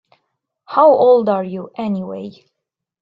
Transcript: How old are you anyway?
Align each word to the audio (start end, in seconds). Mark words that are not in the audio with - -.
How 0.65 0.87
old 0.91 1.29
are 1.29 1.43
you 1.43 1.69
anyway? 1.75 2.31